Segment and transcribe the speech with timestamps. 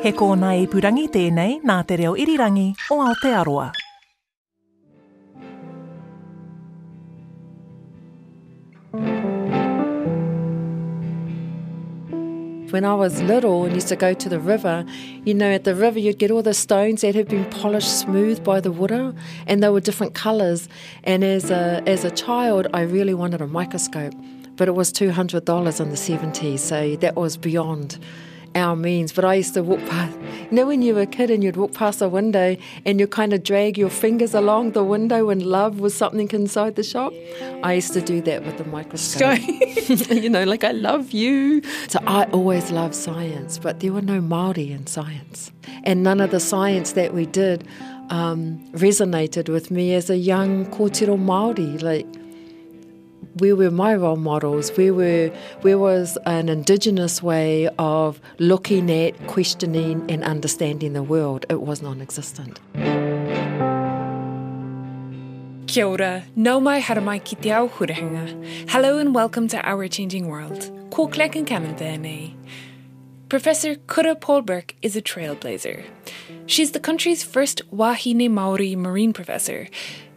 [0.00, 3.66] He kōna purangi tēnei nā te reo irirangi o Aotearoa.
[12.70, 14.86] When I was little and used to go to the river,
[15.26, 18.42] you know, at the river you'd get all the stones that had been polished smooth
[18.42, 19.12] by the water
[19.46, 20.66] and they were different colours.
[21.04, 24.14] And as a, as a child, I really wanted a microscope,
[24.56, 27.98] but it was $200 in the 70s, so that was beyond
[28.54, 29.12] our means.
[29.12, 30.16] But I used to walk past,
[30.50, 33.06] you know, when you were a kid and you'd walk past a window and you
[33.06, 37.12] kind of drag your fingers along the window when love was something inside the shop.
[37.62, 39.40] I used to do that with the microscope.
[40.10, 41.62] you know, like I love you.
[41.88, 45.52] So I always loved science, but there were no Maori in science,
[45.84, 47.66] and none of the science that we did
[48.10, 51.78] um, resonated with me as a young kōtiro Maori.
[51.78, 52.06] Like
[53.40, 54.70] where were my role models?
[54.76, 55.28] Where were
[55.62, 61.46] where was an indigenous way of looking at, questioning, and understanding the world?
[61.48, 62.60] It was non-existent.
[65.66, 67.68] Kia ora, nau mai haramai ki te ao.
[68.68, 70.70] Hello and welcome to Our Changing World.
[70.90, 72.34] Ko klek and kamen.
[73.28, 75.84] Professor Kura Burke is a trailblazer.
[76.46, 79.68] She's the country's first Wahine Maori marine professor,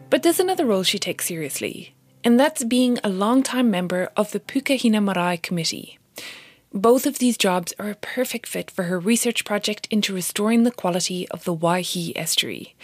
[0.09, 1.92] but there's another role she takes seriously,
[2.23, 5.99] and that's being a long-time member of the Pukehina Marae Committee.
[6.73, 10.71] Both of these jobs are a perfect fit for her research project into restoring the
[10.71, 12.75] quality of the Waihi estuary.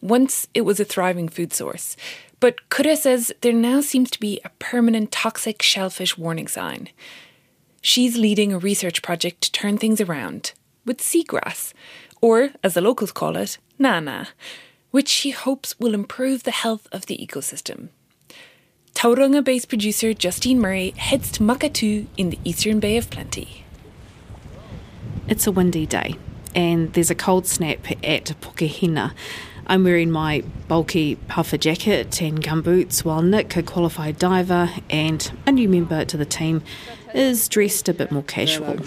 [0.00, 1.96] Once it was a thriving food source,
[2.38, 6.88] but Kura says there now seems to be a permanent toxic shellfish warning sign.
[7.80, 10.52] She's leading a research project to turn things around
[10.84, 11.72] with seagrass,
[12.20, 14.28] or as the locals call it, nana,
[14.90, 17.88] which she hopes will improve the health of the ecosystem.
[18.94, 23.64] Tauranga based producer Justine Murray heads to Maketu in the eastern Bay of Plenty.
[25.28, 26.16] It's a windy day,
[26.54, 29.12] and there's a cold snap at Pukehina.
[29.66, 35.52] I'm wearing my bulky puffer jacket and gumboots, while Nick, a qualified diver and a
[35.52, 36.62] new member to the team,
[37.14, 38.78] is dressed a bit more casual.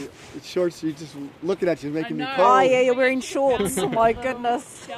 [0.43, 2.39] Shorts, you're just looking at you, making me cold.
[2.39, 3.77] Oh yeah, you're wearing shorts.
[3.77, 4.87] oh my goodness.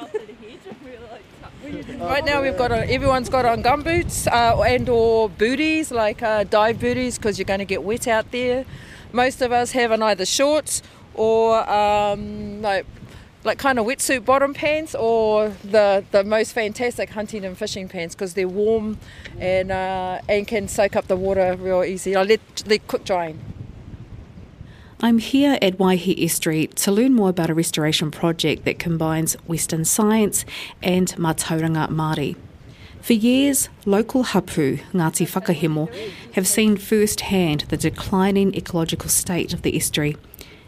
[1.64, 6.80] right now we've got everyone's got on gumboots uh, and or booties like uh, dive
[6.80, 8.64] booties because you're going to get wet out there.
[9.12, 10.82] Most of us have on either shorts
[11.14, 12.86] or um, like
[13.44, 18.14] like kind of wetsuit bottom pants or the the most fantastic hunting and fishing pants
[18.14, 18.98] because they're warm
[19.38, 22.14] and uh, and can soak up the water real easy.
[22.14, 23.57] I let they quick drying.
[25.00, 29.84] I'm here at Waihi Estuary to learn more about a restoration project that combines Western
[29.84, 30.44] science
[30.82, 32.34] and Mātauranga Māori.
[33.00, 35.88] For years, local hapu, Ngāti Whakahemo,
[36.32, 40.16] have seen firsthand the declining ecological state of the estuary,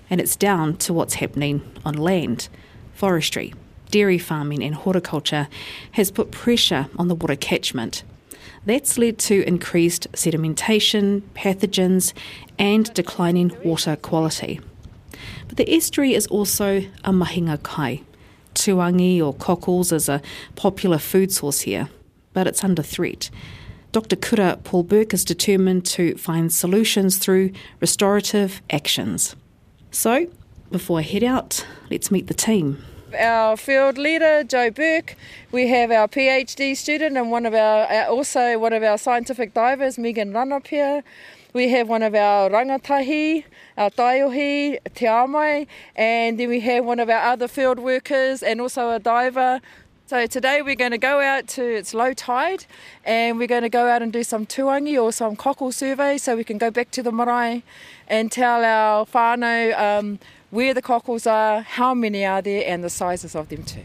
[0.08, 2.48] and it's down to what's happening on land.
[2.94, 3.52] Forestry,
[3.90, 5.48] dairy farming, and horticulture
[5.92, 8.04] has put pressure on the water catchment.
[8.66, 12.12] That's led to increased sedimentation, pathogens,
[12.58, 14.60] and declining water quality.
[15.48, 18.02] But the estuary is also a mahinga kai.
[18.54, 20.22] Tuangi or cockles is a
[20.56, 21.88] popular food source here,
[22.32, 23.30] but it's under threat.
[23.92, 24.16] Dr.
[24.16, 29.34] Kura Paul Burke is determined to find solutions through restorative actions.
[29.90, 30.28] So,
[30.70, 32.80] before I head out, let's meet the team.
[33.14, 35.16] Our field leader Joe Burke.
[35.52, 39.98] We have our PhD student and one of our also one of our scientific divers
[39.98, 41.02] Megan Ranapia.
[41.52, 43.44] We have one of our rangatahi,
[43.76, 45.66] our taiohi, Te Amai,
[45.96, 49.60] and then we have one of our other field workers and also a diver.
[50.06, 52.66] So today we're going to go out to it's low tide,
[53.04, 56.36] and we're going to go out and do some tuangi or some cockle survey, so
[56.36, 57.62] we can go back to the marae
[58.08, 60.18] and tell our whānau um,
[60.50, 63.82] where the cockles are, how many are there, and the sizes of them too.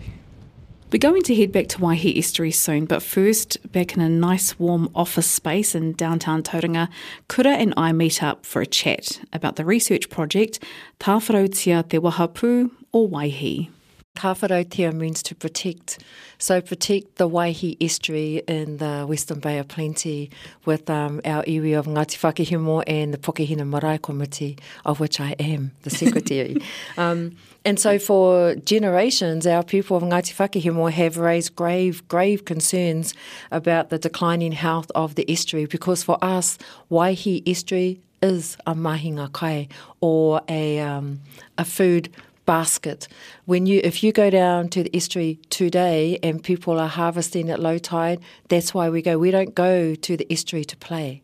[0.92, 4.58] We're going to head back to Waihi Estuary soon, but first, back in a nice
[4.60, 6.90] warm office space in downtown Tauranga,
[7.28, 10.64] Kura and I meet up for a chat about the research project
[11.00, 13.70] Tāwharautia Te Wahapu or Waihi.
[14.16, 16.00] Tāwharautia means to protect.
[16.38, 20.32] So protect the Waihi estuary in the Western Bay of Plenty
[20.66, 25.32] with um, our iwi of Ngāti Whakahemo and the Pukehina Marae Committee, of which I
[25.40, 26.58] am the secretary.
[26.98, 27.36] um,
[27.66, 33.14] and so for generations, our people of Ngāti Whakahemo have raised grave, grave concerns
[33.52, 36.58] about the declining health of the estuary because for us,
[36.90, 39.68] Waihi estuary is a mahinga kai
[40.00, 41.20] or a, um,
[41.58, 42.10] a food
[42.46, 43.08] basket.
[43.46, 47.60] When you, if you go down to the estuary today and people are harvesting at
[47.60, 48.20] low tide,
[48.50, 49.18] that's why we go.
[49.18, 51.22] We don't go to the estuary to play.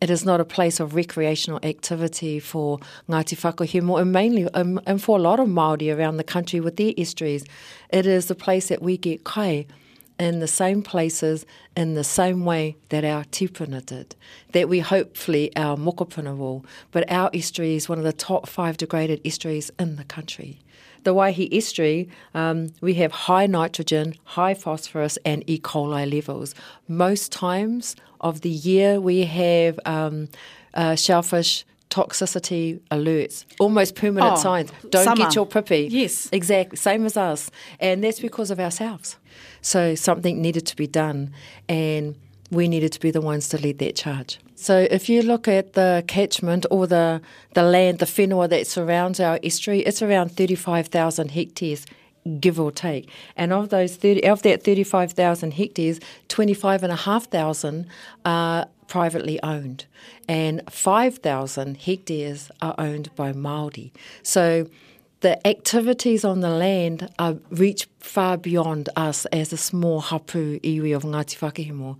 [0.00, 2.78] It is not a place of recreational activity for
[3.08, 6.76] Ngāti Whakahemo and mainly um, and for a lot of Māori around the country with
[6.76, 7.44] their estuaries.
[7.90, 9.66] It is the place that we get kai
[10.18, 11.44] in the same places
[11.76, 14.14] in the same way that our tipuna did,
[14.52, 16.64] that we hopefully our mokopuna will.
[16.92, 20.60] But our estuary is one of the top five degraded estuaries in the country.
[21.02, 25.58] The Waihi estuary, um, we have high nitrogen, high phosphorus, and E.
[25.58, 26.54] coli levels.
[26.88, 30.28] Most times of the year, we have um,
[30.72, 34.70] uh, shellfish toxicity alerts, almost permanent Oh, signs.
[34.90, 35.16] Don't summer.
[35.24, 35.88] get your pippy.
[35.90, 36.28] Yes.
[36.32, 37.50] Exactly, same as us.
[37.80, 39.16] And that's because of ourselves.
[39.62, 41.32] So something needed to be done,
[41.68, 42.14] and
[42.50, 44.38] we needed to be the ones to lead that charge.
[44.56, 47.20] So if you look at the catchment or the,
[47.54, 51.86] the land, the whenua that surrounds our estuary, it's around 35,000 hectares,
[52.40, 53.08] give or take.
[53.36, 57.86] And of those 30, of that 35,000 hectares, 25,500
[58.24, 59.86] are privately owned,
[60.28, 63.90] and 5,000 hectares are owned by Māori.
[64.22, 64.68] So
[65.20, 70.94] the activities on the land are, reach far beyond us as a small hapu iwi
[70.94, 71.96] of Ngāti Whakahemo.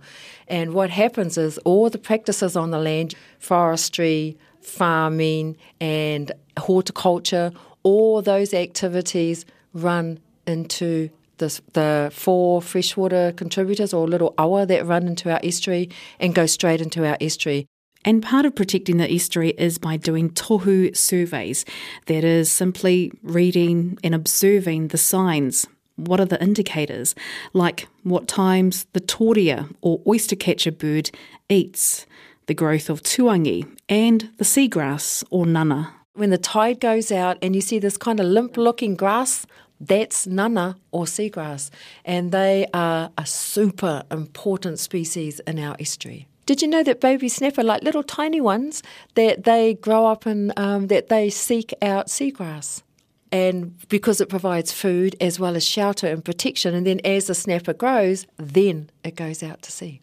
[0.47, 8.21] And what happens is all the practices on the land, forestry, farming and horticulture, all
[8.21, 15.31] those activities run into the, the four freshwater contributors or little awa that run into
[15.31, 15.89] our estuary
[16.19, 17.67] and go straight into our estuary.
[18.03, 21.65] And part of protecting the estuary is by doing tohu surveys.
[22.05, 25.65] That is simply reading and observing the signs.
[25.95, 27.15] What are the indicators?
[27.53, 31.09] Like what times the tōrea or oyster catcher bird
[31.49, 32.05] eats,
[32.45, 35.93] the growth of tuangi, and the seagrass or nana.
[36.13, 39.47] When the tide goes out and you see this kind of limp looking grass,
[39.79, 41.69] that's nana or seagrass,
[42.03, 46.27] and they are a super important species in our estuary.
[46.45, 48.83] Did you know that baby snapper, like little tiny ones,
[49.15, 52.83] that they grow up and um, that they seek out seagrass?
[53.31, 57.35] And because it provides food as well as shelter and protection, and then as the
[57.35, 60.01] snapper grows, then it goes out to sea.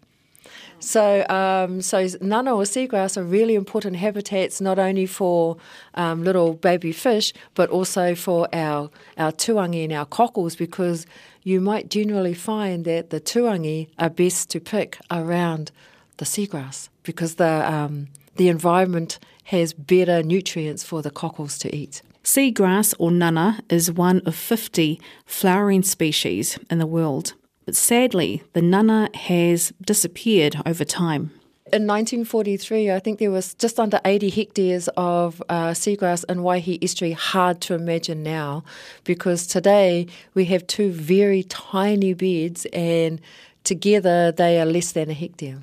[0.83, 5.57] So, um, so nana or seagrass are really important habitats not only for
[5.95, 11.07] um, little baby fish, but also for our our tuangi and our cockles, because
[11.45, 15.71] you might generally find that the tuangi are best to pick around
[16.17, 22.03] the seagrass because the um, the environment has better nutrients for the cockles to eat.
[22.25, 27.35] Seagrass or nana is one of 50 flowering species in the world.
[27.65, 31.31] But sadly, the nana has disappeared over time.
[31.73, 36.83] In 1943, I think there was just under 80 hectares of uh, seagrass in Waihi
[36.85, 37.13] Estuary.
[37.13, 38.63] Hard to imagine now,
[39.05, 43.21] because today we have two very tiny beds, and
[43.65, 45.61] together they are less than a hectare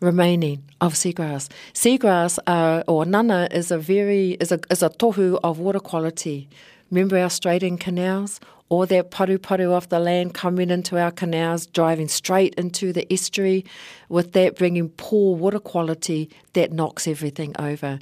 [0.00, 1.50] remaining of seagrass.
[1.74, 6.48] Seagrass uh, or nana is a very is a is a tohu of water quality.
[6.90, 8.40] Remember our straighten canals?
[8.70, 13.10] All that paru paru off the land coming into our canals, driving straight into the
[13.12, 13.64] estuary,
[14.08, 17.98] with that bringing poor water quality that knocks everything over.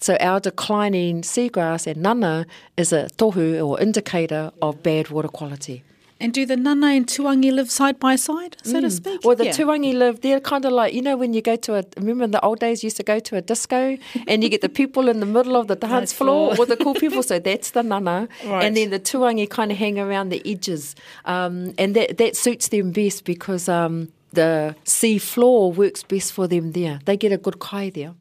[0.00, 5.82] So our declining seagrass and nana is a tohu or indicator of bad water quality.
[6.18, 9.20] And do the nana and tuangi live side by side, so to speak?
[9.22, 9.52] Well, the Yeah.
[9.52, 12.30] tuangi live, they're kind of like, you know, when you go to a, remember in
[12.30, 15.08] the old days, you used to go to a disco and you get the people
[15.10, 16.64] in the middle of the dance floor floor.
[16.64, 17.22] or the cool people.
[17.22, 18.28] So that's the nana.
[18.46, 18.64] Right.
[18.64, 20.94] And then the tuangi kind of hang around the edges.
[21.26, 26.48] Um, and that, that suits them best because um, the sea floor works best for
[26.48, 26.98] them there.
[27.04, 28.14] They get a good kai there.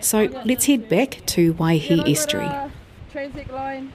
[0.00, 2.50] So let's head back to Waihi Estuary.
[3.10, 3.92] Transit line.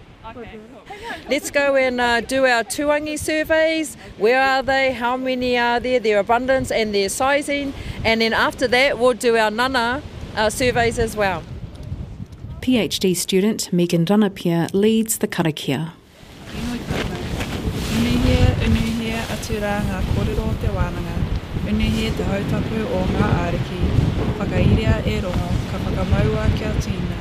[1.30, 3.96] Let's go and uh, do our tuangi surveys.
[4.18, 4.92] Where are they?
[4.92, 6.00] How many are there?
[6.00, 7.74] Their abundance and their sizing.
[8.04, 10.02] And then after that, we'll do our nana
[10.36, 11.44] uh, surveys as well.
[12.62, 15.94] PhD student Megan Ranapia leads the karakia.
[17.98, 21.16] Unihia, unihia atura ngā kōrero o te wānanga.
[21.72, 23.82] Unihia te hautapu o ngā āriki.
[24.38, 27.21] Whakairia e rongo, ka whakamaua kia tīna.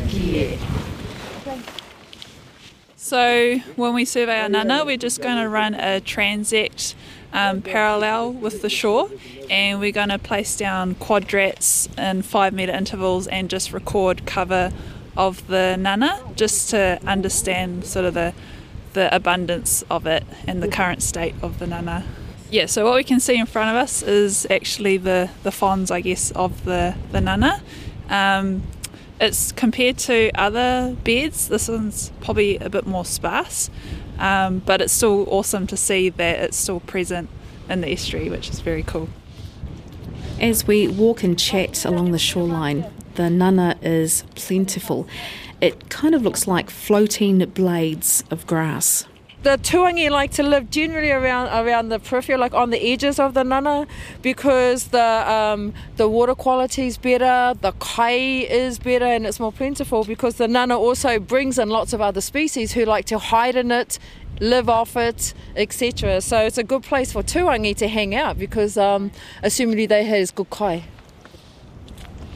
[0.00, 0.58] Kie.
[2.96, 6.94] So when we survey our nana, we're just going to run a transect
[7.32, 9.10] um, parallel with the shore,
[9.50, 14.72] and we're going to place down quadrats in five metre intervals and just record cover
[15.16, 18.34] of the nana, just to understand sort of the
[18.92, 22.04] the abundance of it and the current state of the nana.
[22.48, 25.90] Yeah, so what we can see in front of us is actually the the fawns,
[25.90, 27.60] I guess, of the the nana.
[28.08, 28.62] Um,
[29.20, 33.70] it's compared to other beds, this one's probably a bit more sparse,
[34.18, 37.30] um, but it's still awesome to see that it's still present
[37.68, 39.08] in the estuary, which is very cool.
[40.38, 45.08] As we walk and chat along the shoreline, the nana is plentiful.
[45.62, 49.06] It kind of looks like floating blades of grass
[49.46, 53.32] the tuangi like to live generally around around the periphery, like on the edges of
[53.34, 53.86] the nana,
[54.20, 58.16] because the um, the water quality is better, the kai
[58.64, 60.02] is better, and it's more plentiful.
[60.02, 63.70] Because the nana also brings in lots of other species who like to hide in
[63.70, 64.00] it,
[64.40, 66.20] live off it, etc.
[66.22, 69.12] So it's a good place for tuangi to hang out because, um,
[69.44, 70.82] assumingly, they has good kai.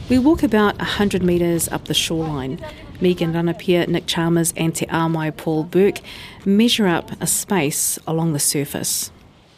[0.09, 2.63] We walk about 100 metres up the shoreline.
[3.01, 5.99] Megan Ranapia, Nick Chalmers, and Te Amai Paul Burke
[6.45, 9.11] measure up a space along the surface.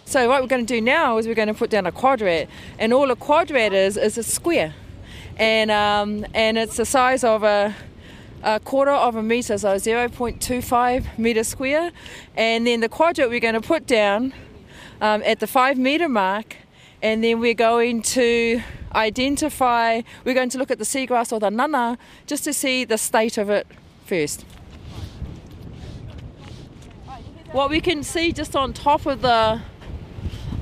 [0.05, 2.47] So what we're going to do now is we're going to put down a quadrat,
[2.79, 4.73] and all a quadrat is is a square,
[5.37, 7.75] and um, and it's the size of a
[8.43, 11.91] a quarter of a metre, so 0.25 metre square.
[12.35, 14.33] And then the quadrat we're going to put down
[15.01, 16.57] um, at the five metre mark,
[17.01, 18.61] and then we're going to
[18.95, 22.97] identify, we're going to look at the seagrass or the nana just to see the
[22.97, 23.67] state of it
[24.05, 24.45] first.
[27.51, 29.61] What we can see just on top of the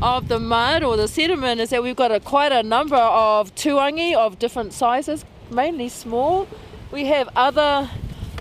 [0.02, 3.54] of the mud or the sediment is that we've got a, quite a number of
[3.54, 6.48] tuangi of different sizes, mainly small.
[6.92, 7.88] We have other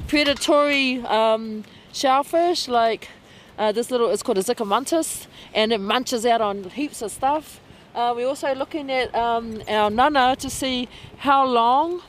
[0.09, 3.09] predatory um, shellfish like
[3.59, 7.61] uh, this little, it's called a Xicomantis, and it munches out on heaps of stuff.
[7.95, 12.01] Uh, we're also looking at um, our nana to see how long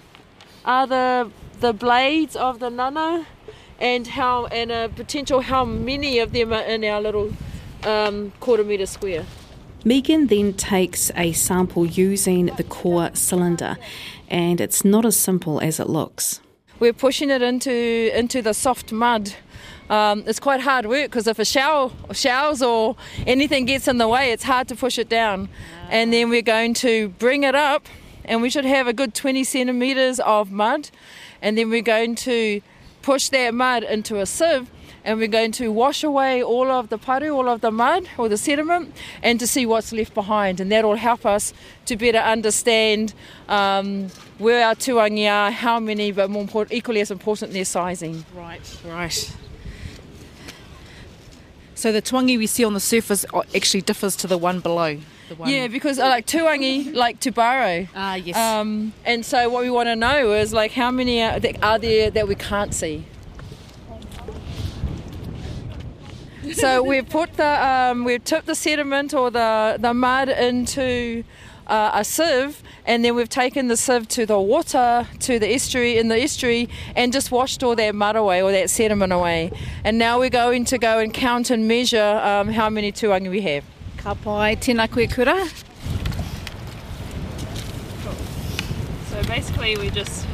[0.64, 3.26] are the the blades of the nana
[3.80, 7.34] and how and a potential how many of them are in our little
[7.84, 9.26] um, quarter metre square.
[9.84, 13.78] Megan then takes a sample using the core cylinder,
[14.30, 16.40] and it's not as simple as it looks.
[16.80, 19.34] We're pushing it into into the soft mud
[19.92, 22.96] um, it's quite hard work because if a shower, showers or
[23.28, 25.50] anything gets in the way, it's hard to push it down.
[25.90, 27.88] And then we're going to bring it up,
[28.24, 30.90] and we should have a good 20 centimeters of mud.
[31.42, 32.62] And then we're going to
[33.02, 34.72] push that mud into a sieve
[35.04, 38.30] and we're going to wash away all of the paru, all of the mud or
[38.30, 40.60] the sediment, and to see what's left behind.
[40.60, 41.54] And that will help us
[41.88, 43.16] to better understand
[43.50, 48.24] um, where our tuangi are, how many, but more important, equally as important, their sizing.
[48.36, 49.36] Right, right.
[51.82, 55.00] So the tuangi we see on the surface actually differs to the one below.
[55.30, 57.88] The one yeah, because uh, like tuangi like tubaro.
[57.96, 58.38] Ah, yes.
[58.38, 62.12] Um, and so what we want to know is like how many are, are there
[62.12, 63.04] that we can't see.
[66.54, 71.24] so we've put the um, we've tipped the sediment or the the mud into
[71.72, 75.98] uh, a sieve, and then we've taken the sieve to the water, to the estuary,
[75.98, 79.52] in the estuary, and just washed all that mud away, or that sediment away.
[79.86, 83.42] And now we're going to go and count and measure um, how many tuangi we
[83.42, 83.64] have.
[83.98, 85.48] Ka pai, tēnā koe kura.
[89.10, 90.28] So basically we just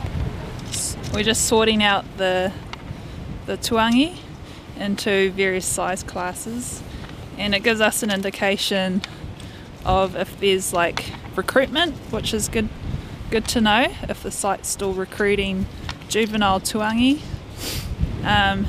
[1.14, 2.52] we're just sorting out the
[3.46, 4.18] the tuangi
[4.80, 6.82] into various size classes
[7.38, 9.02] and it gives us an indication
[9.86, 11.06] of if there's like
[11.38, 12.70] recruitment, which is good
[13.30, 15.66] good to know if the site's still recruiting
[16.08, 17.20] juvenile tuangi,
[18.24, 18.66] um,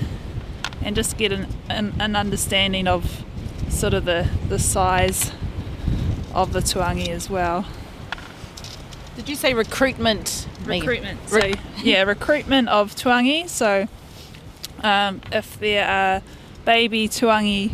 [0.83, 3.25] and just get an, an, an, understanding of
[3.69, 5.31] sort of the, the size
[6.35, 7.67] of the tuangi as well.
[9.15, 10.49] Did you say recruitment?
[10.65, 11.29] Recruitment.
[11.29, 13.49] So yeah, recruitment of tuangi.
[13.49, 13.87] So
[14.83, 16.23] um, if there are
[16.65, 17.73] baby tuangi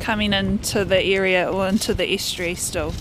[0.00, 2.92] coming into the area or into the estuary still.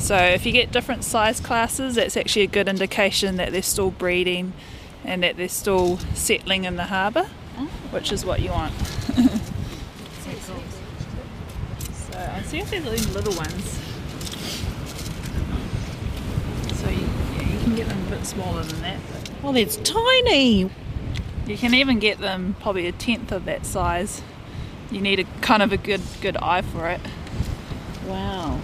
[0.00, 3.92] So if you get different size classes, that's actually a good indication that they're still
[3.92, 4.52] breeding
[5.04, 7.28] and that they're still settling in the harbour,
[7.58, 7.66] oh.
[7.90, 8.74] which is what you want.
[8.74, 10.54] so
[12.18, 13.78] I'll see if there's any little ones.
[16.80, 18.98] So you, yeah, you can get them a bit smaller than that.
[19.42, 20.70] Well, that's tiny!
[21.46, 24.22] You can even get them probably a tenth of that size
[24.90, 27.00] you need a kind of a good good eye for it.
[28.06, 28.60] Wow.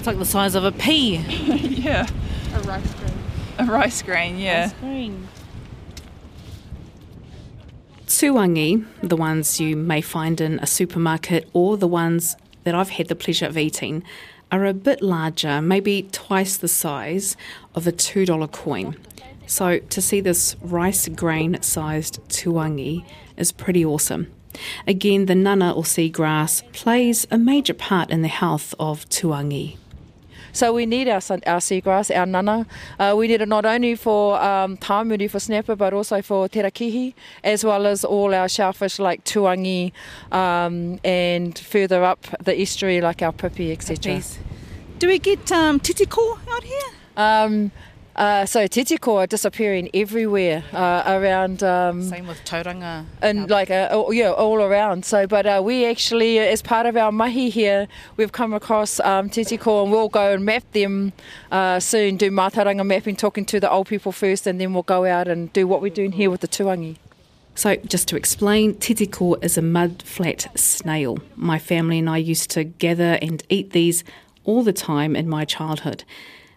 [0.00, 1.16] It's like the size of a pea.
[1.18, 2.06] yeah.
[2.54, 3.12] A rice grain.
[3.58, 4.62] A rice grain, yeah.
[4.62, 5.28] Rice grain.
[8.06, 13.08] tuangi, the ones you may find in a supermarket or the ones that I've had
[13.08, 14.02] the pleasure of eating,
[14.50, 17.36] are a bit larger, maybe twice the size
[17.74, 18.96] of a $2 coin.
[19.46, 23.04] So to see this rice grain sized tuangi
[23.36, 24.32] is pretty awesome.
[24.86, 29.76] Again, the nana or seagrass plays a major part in the health of tuangi.
[30.52, 31.16] So we need our,
[31.46, 32.66] our seagrass, our nana.
[32.98, 37.14] Uh, we need it not only for um, tāmure, for snapper, but also for tarakihi,
[37.44, 39.92] as well as all our shellfish like tuangi
[40.32, 44.20] um, and further up the estuary like our pipi, etc.
[44.98, 46.78] Do we get um, titiko out here?
[47.16, 47.72] Um,
[48.20, 51.62] uh, so titiko are disappearing everywhere uh, around.
[51.62, 53.06] Um, Same with tauranga.
[53.22, 55.06] and like uh, oh, yeah, all around.
[55.06, 59.30] So, but uh, we actually, as part of our mahi here, we've come across um,
[59.30, 61.14] titiko, and we'll go and map them
[61.50, 62.18] uh, soon.
[62.18, 65.50] Do mātauranga mapping, talking to the old people first, and then we'll go out and
[65.54, 66.96] do what we're doing here with the tuangi.
[67.54, 71.20] So, just to explain, titiko is a mud flat snail.
[71.36, 74.04] My family and I used to gather and eat these
[74.44, 76.04] all the time in my childhood.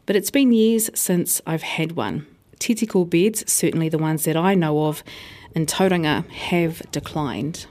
[0.05, 2.25] But it's been years since I've had one.
[2.60, 5.03] Titiko beds, certainly the ones that I know of
[5.55, 7.67] in Tauranga, have declined.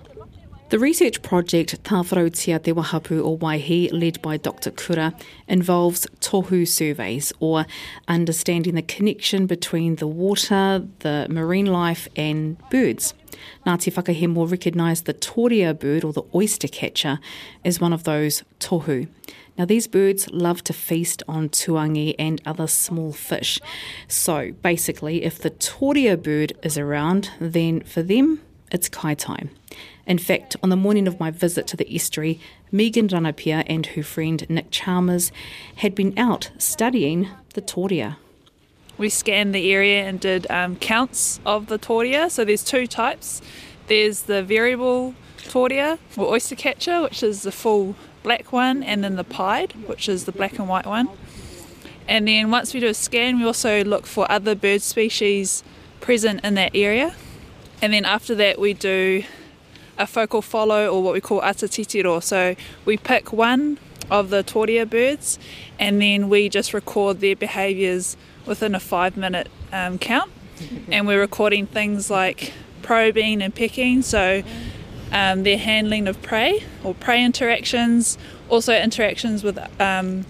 [0.70, 4.70] The research project Tāwharautia Te Wahapu o Waihi, led by Dr.
[4.70, 5.12] Kura,
[5.46, 7.66] involves tohu surveys, or
[8.08, 13.12] understanding the connection between the water, the marine life, and birds.
[13.66, 17.18] Ngāti Whakahemo recognised the tōrea bird, or the oyster catcher,
[17.62, 19.08] as one of those tohu.
[19.58, 23.60] Now, these birds love to feast on tuangi and other small fish.
[24.08, 28.40] So, basically, if the tōrea bird is around, then for them,
[28.70, 29.50] it's kai time.
[30.06, 32.40] In fact, on the morning of my visit to the estuary,
[32.72, 35.30] Megan Ranapia and her friend Nick Chalmers
[35.76, 38.16] had been out studying the tōrea.
[38.98, 42.30] We scanned the area and did um, counts of the tōrea.
[42.30, 43.42] So there's two types.
[43.86, 49.16] There's the variable tōrea or oyster catcher, which is the full black one, and then
[49.16, 51.08] the pied, which is the black and white one.
[52.08, 55.62] And then once we do a scan, we also look for other bird species
[56.00, 57.14] present in that area.
[57.80, 59.24] And then after that, we do
[59.98, 62.22] a focal follow or what we call atatitiro.
[62.22, 63.78] So we pick one
[64.10, 65.38] of the tōrea birds
[65.78, 68.16] and then we just record their behaviours
[68.46, 70.30] within a five minute um, count.
[70.90, 74.42] and we're recording things like probing and pecking, so
[75.12, 80.26] um, their handling of prey or prey interactions, also interactions with um,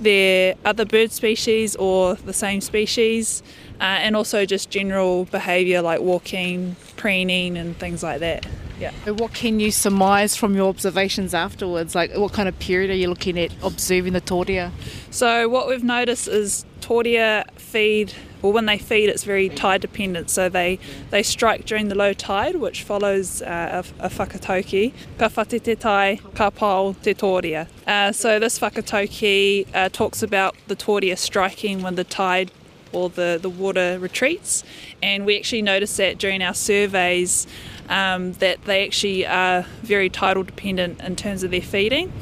[0.00, 3.42] their other bird species or the same species,
[3.80, 8.46] uh, and also just general behaviour like walking, preening, and things like that.
[8.80, 8.90] Yeah.
[9.12, 11.94] What can you surmise from your observations afterwards?
[11.94, 14.72] Like, what kind of period are you looking at observing the tōrea?
[15.10, 18.12] So what we've noticed is tōrea feed,
[18.42, 20.30] or when they feed, it's very tide dependent.
[20.30, 20.78] So they,
[21.10, 24.92] they strike during the low tide, which follows uh, a, a whakatauki.
[25.18, 27.68] Ka whate te tai, ka pao te tōrea.
[27.86, 32.50] Uh, so this whakatauki uh, talks about the tōrea striking when the tide
[32.92, 34.64] or the, the water retreats.
[35.02, 37.46] And we actually noticed that during our surveys
[37.88, 42.12] um, that they actually are very tidal dependent in terms of their feeding.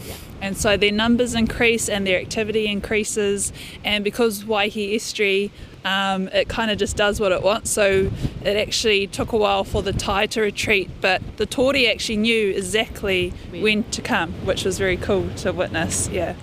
[0.41, 3.53] And so their numbers increase and their activity increases.
[3.85, 5.51] And because Waihi Estuary,
[5.85, 7.71] um, it kind of just does what it wants.
[7.71, 8.11] So
[8.45, 12.51] it actually took a while for the tide to retreat, but the Tori actually knew
[12.51, 16.09] exactly when to come, which was very cool to witness.
[16.09, 16.35] Yeah.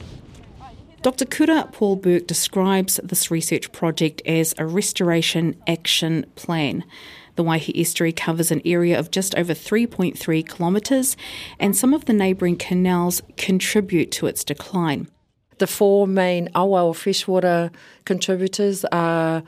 [1.04, 1.26] Dr.
[1.26, 6.84] Kura Paul Burke describes this research project as a restoration action plan.
[7.36, 10.18] The Waihi Estuary covers an area of just over 3.3
[10.50, 11.16] kilometres,
[11.60, 15.08] and some of the neighbouring canals contribute to its decline.
[15.58, 17.72] The four main awa or freshwater
[18.06, 19.44] contributors are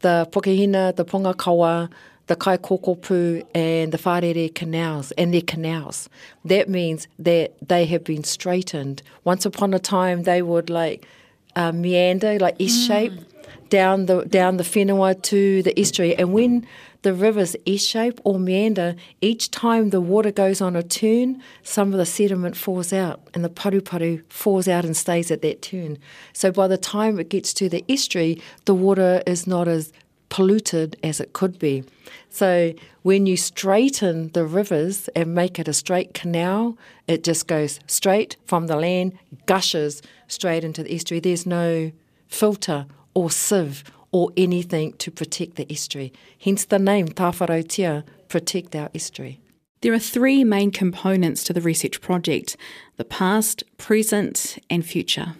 [0.00, 1.90] the Pukehina, the Pongakawa,
[2.28, 6.08] the Kai Kaikokopu, and the Wharere canals, and their canals.
[6.44, 9.02] That means that they have been straightened.
[9.24, 11.06] Once upon a time, they would like
[11.56, 13.12] uh, meander, like S shape,
[13.70, 16.14] down the down the whenua to the estuary.
[16.16, 16.66] And when
[17.02, 21.92] the rivers S shape or meander, each time the water goes on a turn, some
[21.92, 23.80] of the sediment falls out and the paru
[24.28, 25.98] falls out and stays at that turn.
[26.34, 29.92] So by the time it gets to the estuary, the water is not as
[30.28, 31.84] polluted as it could be.
[32.28, 36.78] So when you straighten the rivers and make it a straight canal,
[37.08, 41.20] it just goes straight from the land, gushes straight into the estuary.
[41.20, 41.90] There's no
[42.28, 46.12] filter or sieve or anything to protect the estuary.
[46.38, 49.40] Hence the name Tāwharautia, protect our estuary.
[49.82, 52.56] There are three main components to the research project
[52.96, 55.34] the past, present, and future.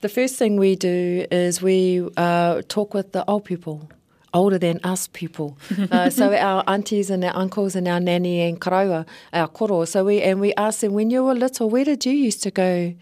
[0.00, 3.90] The first thing we do is we uh, talk with the old people
[4.34, 5.56] older than us people.
[5.90, 9.84] uh, so our aunties and our uncles and our nanny and karaua, our koro.
[9.84, 12.50] So we and we asked them when you were little, where did you used to
[12.50, 12.94] go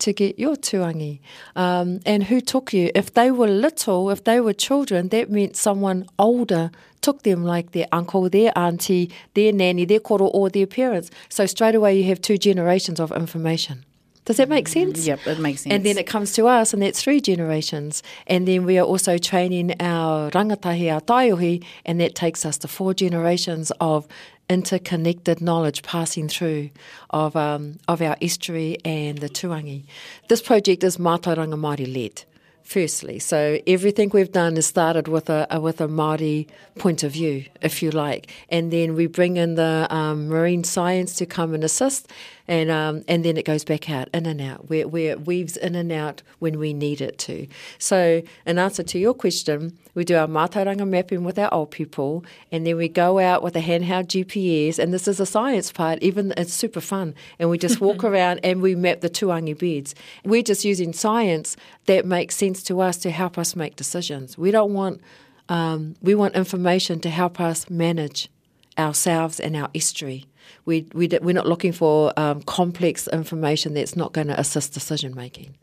[0.00, 1.20] to get your tuangi?
[1.56, 2.90] Um, and who took you?
[2.94, 7.72] If they were little, if they were children, that meant someone older took them like
[7.72, 11.10] their uncle, their auntie, their nanny, their koro, or their parents.
[11.28, 13.84] So straight away you have two generations of information.
[14.24, 15.06] Does that make sense?
[15.06, 15.72] Yep, it makes sense.
[15.72, 18.02] And then it comes to us, and that's three generations.
[18.26, 22.68] And then we are also training our rangatahi, our taiohi, and that takes us to
[22.68, 24.06] four generations of
[24.48, 26.70] interconnected knowledge passing through
[27.10, 29.84] of, um, of our history and the tuangi.
[30.28, 32.24] This project is Mātauranga Māori led
[32.68, 33.18] firstly.
[33.18, 36.46] So everything we've done is started with a, a with a Māori
[36.78, 41.14] point of view, if you like, and then we bring in the um, marine science
[41.16, 42.08] to come and assist,
[42.48, 45.56] and um, and then it goes back out, in and out, where, where it weaves
[45.56, 47.46] in and out when we need it to.
[47.78, 52.24] So in answer to your question, we do our mātauranga mapping with our old people,
[52.50, 56.02] and then we go out with a handheld GPS, and this is a science part,
[56.02, 59.94] even it's super fun, and we just walk around and we map the tuangi beds.
[60.24, 64.38] We're just using science that makes sense to us to help us make decisions.
[64.38, 65.02] We don't want,
[65.50, 68.30] um, we want information to help us manage
[68.78, 70.24] ourselves and our history.
[70.64, 75.14] We, we, we're not looking for um, complex information that's not going to assist decision
[75.14, 75.54] making.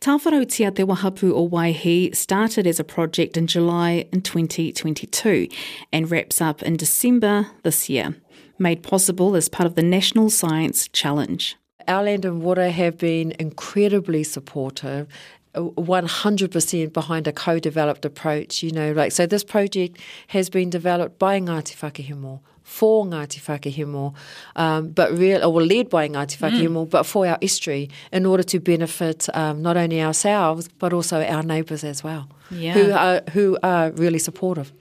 [0.00, 5.48] Tāwharautia Te Wahapu o Waihi started as a project in July in 2022
[5.92, 8.14] and wraps up in December this year,
[8.58, 11.56] made possible as part of the National Science Challenge.
[11.88, 15.08] Our Land and Water have been incredibly supportive
[15.56, 19.98] 100% behind a co-developed approach, you know, like, so this project
[20.28, 24.12] has been developed by Ngāti Whakahemo, for Ngāti Whakahemo,
[24.56, 26.90] um, but real, or led by Ngāti Whakahemo, mm.
[26.90, 31.44] but for our history, in order to benefit um, not only ourselves, but also our
[31.44, 32.72] neighbours as well, yeah.
[32.72, 34.72] who, are, who are really supportive.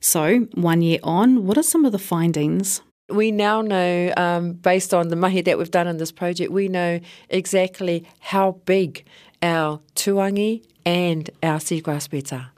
[0.00, 2.80] So, one year on, what are some of the findings?
[3.10, 6.68] We now know, um, based on the mahi that we've done in this project, we
[6.68, 9.04] know exactly how big
[9.42, 12.51] our tuangi and our seagrass beds are.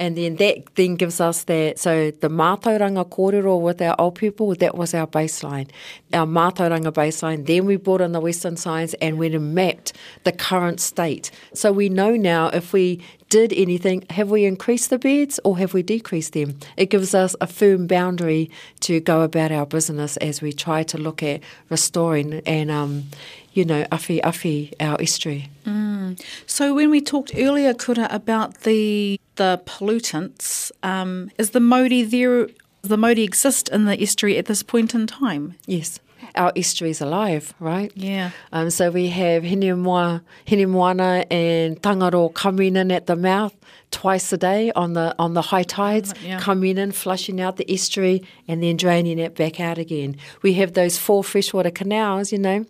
[0.00, 4.54] And then that then gives us that, so the mātauranga kōrero with our old people,
[4.54, 5.68] that was our baseline,
[6.14, 7.44] our mātauranga baseline.
[7.44, 9.92] Then we brought in the Western science and went and mapped
[10.24, 11.30] the current state.
[11.52, 15.74] So we know now if we did anything, have we increased the beds or have
[15.74, 16.58] we decreased them?
[16.78, 20.96] It gives us a firm boundary to go about our business as we try to
[20.98, 23.04] look at restoring and, um,
[23.52, 25.50] you know, afi afi our history.
[25.64, 26.20] Mm.
[26.46, 32.48] So when we talked earlier, Kura, about the the pollutants, um, is the mauri there?
[32.82, 35.54] The mauri exist in the estuary at this point in time?
[35.66, 36.00] Yes.
[36.34, 37.92] Our estuary is alive, right?
[37.96, 38.30] Yeah.
[38.52, 43.54] Um, so we have Hinemoa, Hinemoana and Tangaro coming in at the mouth
[43.90, 46.38] twice a day on the on the high tides, yeah.
[46.38, 50.16] coming in, flushing out the estuary, and then draining it back out again.
[50.42, 52.64] We have those four freshwater canals, you know,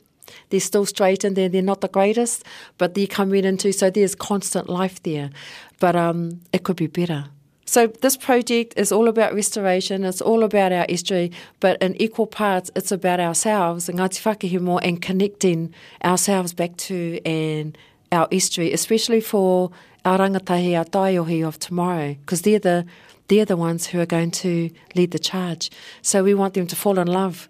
[0.50, 1.36] they're still straightened.
[1.36, 2.44] They're, they're not the greatest,
[2.78, 5.30] but they're coming into, so there's constant life there.
[5.78, 7.26] But um, it could be better.
[7.70, 10.02] So this project is all about restoration.
[10.04, 14.80] It's all about our history, but in equal parts, it's about ourselves, and Ngāti Whakahemo,
[14.82, 15.72] and connecting
[16.04, 17.78] ourselves back to and
[18.10, 19.70] our history, especially for
[20.04, 22.86] our rangatahi, our taiohi of tomorrow, because they're the
[23.28, 25.70] they're the ones who are going to lead the charge.
[26.02, 27.48] So we want them to fall in love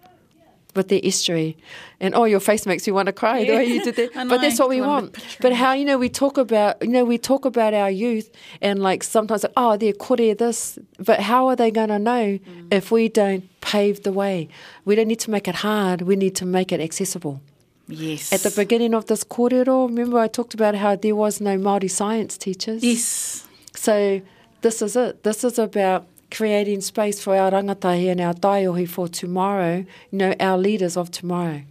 [0.75, 1.57] with their history.
[1.99, 3.51] And oh, your face makes me want to cry yeah.
[3.51, 4.13] the way you did that.
[4.29, 5.17] but that's what we want.
[5.39, 8.29] But how you know we talk about you know we talk about our youth
[8.61, 12.37] and like sometimes like, oh they're kore this, but how are they going to know
[12.37, 12.67] mm.
[12.71, 14.47] if we don't pave the way?
[14.85, 16.01] We don't need to make it hard.
[16.01, 17.41] We need to make it accessible.
[17.87, 18.31] Yes.
[18.31, 21.91] At the beginning of this kōrero, remember I talked about how there was no Māori
[21.91, 22.83] science teachers.
[22.83, 23.45] Yes.
[23.75, 24.21] So
[24.61, 25.23] this is it.
[25.23, 30.33] This is about creating space for our rangatahi and our taiohi for tomorrow, you know,
[30.39, 31.61] our leaders of tomorrow,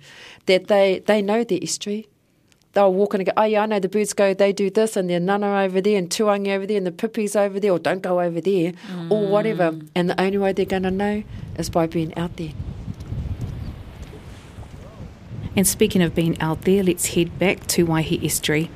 [0.47, 2.07] that they, they know their history.
[2.73, 4.97] They'll walk in and go, oh yeah, I know the birds go, they do this,
[4.97, 7.81] and their nana over there, and tuangi over there, and the pipis over there, or
[7.81, 9.11] don't go over there, mm.
[9.11, 9.77] or whatever.
[9.97, 11.25] And the only way they're going to know
[11.59, 12.53] is by being out there.
[15.57, 18.71] And speaking of being out there, let's head back to Waihi Estuary.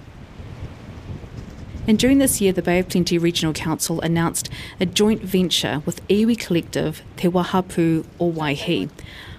[1.87, 4.49] And during this year, the Bay of Plenty Regional Council announced
[4.81, 8.89] a joint venture with iwi collective Te Wahapu o Waihi.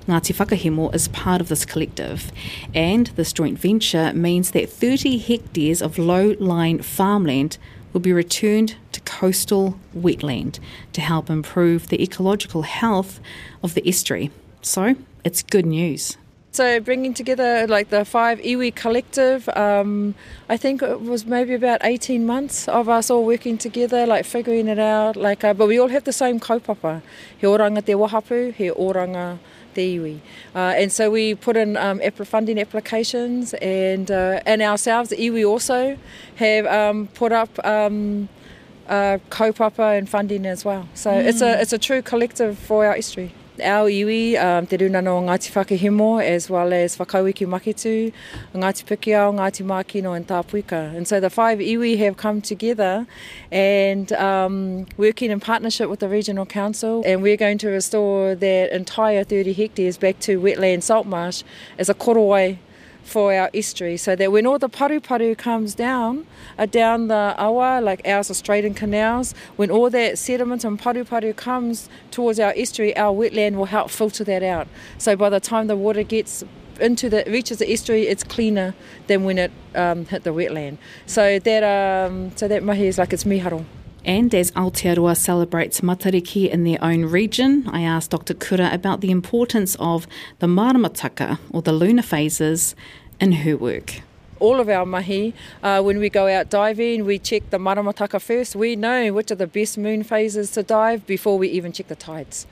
[0.07, 2.31] Ngāti Whakahemo is part of this collective,
[2.75, 7.57] and this joint venture means that 30 hectares of low-lying farmland
[7.91, 10.59] will be returned to coastal wetland
[10.93, 13.19] to help improve the ecological health
[13.63, 14.29] of the estuary.
[14.61, 16.17] So, it's good news.
[16.55, 20.15] So bringing together like the five iwi collective, um,
[20.47, 24.69] I think it was maybe about 18 months of us all working together, like figuring
[24.69, 25.17] it out.
[25.17, 27.01] Like, uh, but we all have the same kaupapa.
[27.37, 29.37] He oranga te wahapu, he oranga
[29.73, 30.21] te iwi.
[30.55, 35.45] Uh, and so we put in um, funding applications and, uh, and ourselves, the iwi
[35.45, 35.97] also
[36.37, 38.29] have um, put up um,
[38.87, 40.87] uh, kaupapa and funding as well.
[40.93, 41.25] So mm.
[41.25, 43.33] it's, a, it's a true collective for our history.
[43.61, 48.11] Our iwi, um, te runano o Ngāti Whakahemo, as well as Whakauiki Makitu,
[48.53, 50.95] Ngāti Pikiao, Ngāti Mākino and Tāpuika.
[50.95, 53.07] And so the five iwi have come together
[53.51, 58.71] and um, working in partnership with the Regional Council and we're going to restore that
[58.71, 61.43] entire 30 hectares back to wetland salt marsh
[61.77, 62.57] as a korowai
[63.05, 66.25] for our estuary so that when all the paru paru comes down
[66.57, 71.31] uh, down the awa like ours in canals when all that sediment and paru paru
[71.31, 74.67] comes towards our estuary our wetland will help filter that out.
[74.97, 76.43] So by the time the water gets
[76.81, 78.73] into the reaches the estuary it's cleaner
[79.07, 80.77] than when it um, hit the wetland.
[81.05, 83.65] So that um, so that mahi is like it's miharo
[84.05, 88.33] and as Aotearoa celebrates Matariki in their own region, I asked Dr.
[88.33, 90.07] Kura about the importance of
[90.39, 92.75] the maramataka, or the lunar phases,
[93.19, 94.01] in her work
[94.39, 98.55] all of our mahi, uh, when we go out diving, we check the maramataka first.
[98.55, 101.95] We know which are the best moon phases to dive before we even check the
[101.95, 102.45] tides.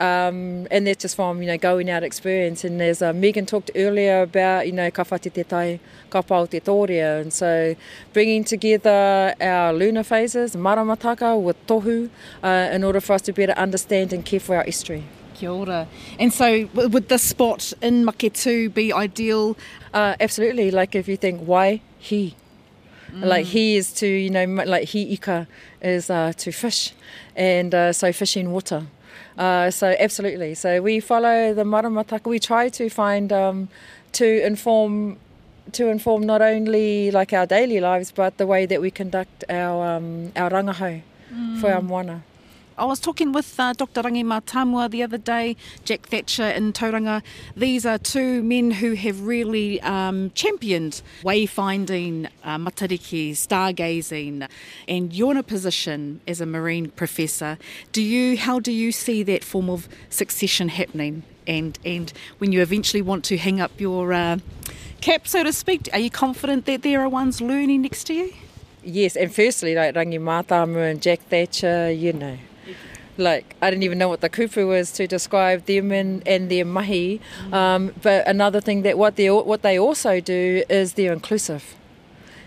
[0.00, 2.64] Um, and that's just from you know going out experience.
[2.64, 6.46] And as uh, Megan talked earlier about you know ka whate te tai, ka pau
[6.46, 7.76] te tōrea, and so
[8.14, 12.08] bringing together our lunar phases, maramataka with tohu,
[12.42, 15.04] uh, in order for us to better understand and care for our estuary.
[15.34, 15.86] Kia ora.
[16.18, 19.54] And so, would this spot in Maketu be ideal?
[19.92, 20.70] Uh, absolutely.
[20.70, 22.36] Like if you think, why he?
[23.12, 23.24] Mm.
[23.24, 25.46] Like he is to, you know, like he ika
[25.82, 26.94] is uh, to fish,
[27.36, 28.86] and uh, so fishing water.
[29.40, 30.54] Uh, so absolutely.
[30.54, 32.26] So we follow the maramataka.
[32.26, 33.68] We try to find um,
[34.12, 35.16] to inform
[35.72, 39.96] to inform not only like our daily lives, but the way that we conduct our
[39.96, 41.00] um, our rangahau
[41.32, 41.60] mm.
[41.60, 42.22] for our moana.
[42.78, 44.02] I was talking with uh, Dr.
[44.02, 47.22] Rangi Matamua the other day, Jack Thatcher in Tauranga.
[47.56, 54.48] These are two men who have really um, championed wayfinding, uh, matariki, stargazing,
[54.88, 57.58] and you're in a position as a marine professor.
[57.92, 58.38] Do you?
[58.38, 61.24] How do you see that form of succession happening?
[61.46, 64.38] And and when you eventually want to hang up your uh,
[65.00, 68.32] cap, so to speak, are you confident that there are ones learning next to you?
[68.82, 72.38] Yes, and firstly, like Rangi Matamua and Jack Thatcher, you know,
[73.20, 76.64] like I didn't even know what the kupu was to describe them and, and their
[76.64, 77.20] mahi.
[77.52, 81.76] Um, but another thing that what they what they also do is they're inclusive.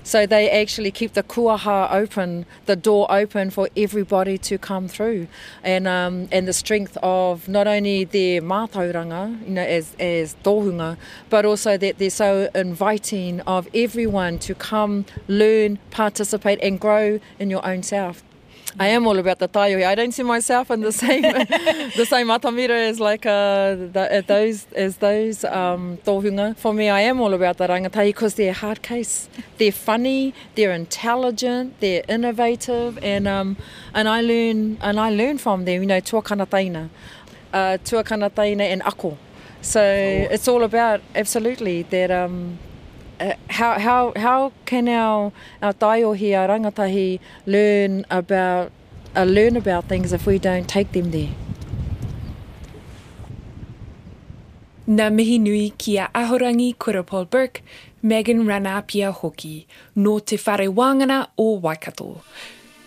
[0.06, 5.28] So they actually keep the kuaha open, the door open for everybody to come through,
[5.64, 10.98] and um, and the strength of not only their mātauranga, you know, as as tohunga,
[11.30, 17.50] but also that they're so inviting of everyone to come, learn, participate, and grow in
[17.50, 18.24] your own self.
[18.80, 19.86] I am all about the taiohi.
[19.86, 24.66] I don't see myself in the same the same matamira as like uh, the, those
[24.76, 26.58] as those um, tohunga.
[26.58, 29.30] For me, I am all about the rangatahi because they're hard case.
[29.58, 33.58] They're funny, they're intelligent, they're innovative, and um,
[33.94, 35.82] and I learn and I learn from them.
[35.82, 36.90] You know, tuakana taina,
[37.54, 39.18] uh, tuakana taina and ako.
[39.62, 40.34] So oh.
[40.34, 42.73] it's all about absolutely that um, uh,
[43.50, 45.32] how, how, how can our,
[45.62, 48.72] our taiohi, our rangatahi, learn about,
[49.16, 51.30] uh, learn about things if we don't take them there?
[54.88, 57.62] Nā mihi nui ki a ahorangi kura Paul Burke,
[58.02, 62.22] Megan Ranapia hoki, no te whare wāngana o Waikato.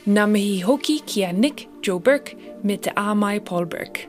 [0.06, 4.08] Nā mihi hoki ki a Nick Joe Burke me te Amai Paul Burke.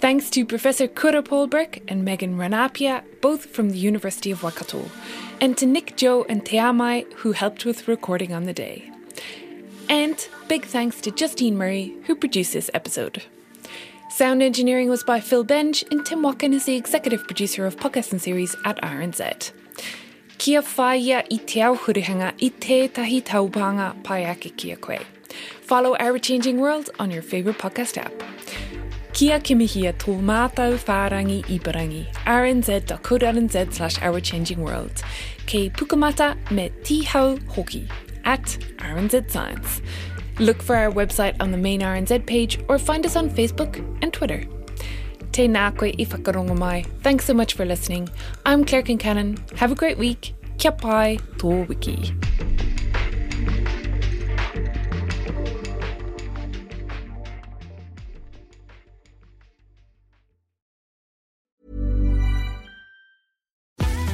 [0.00, 4.90] Thanks to Professor Kura Burke and Megan Ranapia, both from the University of Waikato
[5.40, 8.90] and to Nick Joe and Te Amai, who helped with recording on the day.
[9.88, 13.24] And big thanks to Justine Murray, who produced this episode.
[14.10, 18.12] Sound engineering was by Phil Benge, and Tim Watkin is the executive producer of podcast
[18.12, 19.52] and series at RNZ.
[20.38, 24.98] Kia whaia i te auhurihanga i tētahi taupanga pai ake kia koe.
[25.60, 28.79] Follow Our Changing World on your favourite podcast app.
[29.12, 35.02] Kia kimihia tō mātau whārangi i barangi, rnz.co.nz slash ourchangingworld.
[35.46, 37.88] Kei pukamata me tihau hoki
[38.24, 39.82] at RNZ Science.
[40.38, 44.12] Look for our website on the main RNZ page or find us on Facebook and
[44.12, 44.44] Twitter.
[45.32, 46.84] Te nā koe i whakarongo mai.
[47.02, 48.08] Thanks so much for listening.
[48.46, 49.38] I'm Claire Concannon.
[49.58, 50.34] Have a great week.
[50.58, 52.29] Kia pai tō wiki.